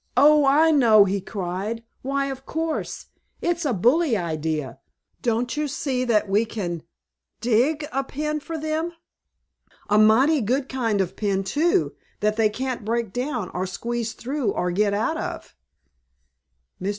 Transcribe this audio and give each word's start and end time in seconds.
"Oh, 0.17 0.47
I 0.47 0.71
know," 0.71 1.05
he 1.05 1.21
cried. 1.21 1.83
"Why, 2.01 2.25
of 2.31 2.43
course! 2.43 3.05
It's 3.39 3.65
a 3.65 3.71
bully 3.71 4.17
idea! 4.17 4.79
Don't 5.21 5.55
you 5.55 5.67
see 5.67 6.05
that 6.05 6.27
we 6.27 6.43
can 6.43 6.81
dig 7.39 7.85
a 7.91 8.03
pen 8.03 8.39
for 8.39 8.57
them? 8.57 8.93
A 9.91 9.99
mighty 9.99 10.41
good 10.41 10.67
kind 10.67 11.01
of 11.01 11.11
a 11.11 11.13
pen, 11.13 11.43
too, 11.43 11.93
that 12.19 12.35
they 12.35 12.49
can't 12.49 12.83
break 12.83 13.13
down 13.13 13.51
or 13.53 13.67
squeeze 13.67 14.13
through 14.13 14.49
or 14.53 14.71
get 14.71 14.95
out 14.95 15.17
of." 15.17 15.53
Mr. 16.81 16.89